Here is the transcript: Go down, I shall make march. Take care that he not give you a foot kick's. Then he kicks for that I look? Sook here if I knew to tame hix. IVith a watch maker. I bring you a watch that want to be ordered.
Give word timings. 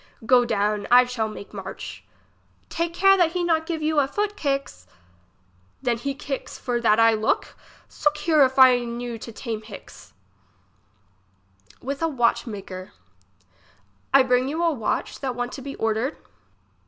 Go 0.25 0.45
down, 0.45 0.87
I 0.89 1.05
shall 1.05 1.27
make 1.27 1.53
march. 1.53 2.03
Take 2.69 2.91
care 2.91 3.15
that 3.17 3.33
he 3.33 3.43
not 3.43 3.67
give 3.67 3.83
you 3.83 3.99
a 3.99 4.07
foot 4.07 4.35
kick's. 4.35 4.87
Then 5.83 5.99
he 5.99 6.15
kicks 6.15 6.57
for 6.57 6.81
that 6.81 6.99
I 6.99 7.13
look? 7.13 7.55
Sook 7.87 8.17
here 8.17 8.43
if 8.43 8.57
I 8.57 8.79
knew 8.79 9.19
to 9.19 9.31
tame 9.31 9.61
hix. 9.61 10.13
IVith 11.83 12.01
a 12.01 12.07
watch 12.07 12.47
maker. 12.47 12.93
I 14.11 14.23
bring 14.23 14.47
you 14.47 14.63
a 14.63 14.71
watch 14.71 15.19
that 15.19 15.35
want 15.35 15.51
to 15.51 15.61
be 15.61 15.75
ordered. 15.75 16.17